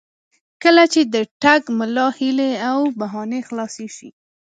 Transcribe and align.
کله 0.63 0.83
چې 0.93 1.01
د 1.13 1.15
ټګ 1.41 1.61
ملا 1.77 2.07
هیلې 2.19 2.51
او 2.69 2.79
بهانې 2.99 3.39
خلاصې 3.47 3.87
شي. 3.97 4.09